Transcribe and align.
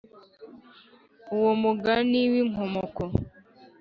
Uwo 1.35 1.51
mugani 1.61 2.21
w 2.31 2.33
inkomoko 2.41 3.03